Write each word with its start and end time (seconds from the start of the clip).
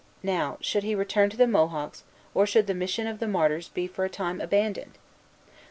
Now, 0.23 0.57
should 0.61 0.81
he 0.81 0.95
return 0.95 1.29
to 1.29 1.37
the 1.37 1.45
Mohawks, 1.45 2.03
or 2.33 2.47
should 2.47 2.65
the 2.65 2.73
Mission 2.73 3.05
of 3.05 3.19
the 3.19 3.27
Martyrs 3.27 3.69
be 3.69 3.85
for 3.85 4.03
a 4.03 4.09
time 4.09 4.41
abandoned? 4.41 4.97